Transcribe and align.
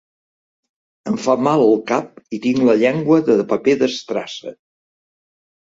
Em 1.11 1.19
fa 1.25 1.35
mal 1.47 1.65
el 1.65 1.77
cap 1.91 2.17
i 2.37 2.41
tinc 2.47 2.63
la 2.71 2.77
llengua 2.85 3.21
de 3.29 3.39
paper 3.55 3.79
d'estrassa. 3.85 4.59